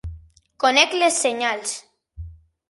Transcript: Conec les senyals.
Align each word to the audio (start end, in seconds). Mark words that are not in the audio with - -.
Conec 0.63 0.95
les 1.01 1.19
senyals. 1.27 1.77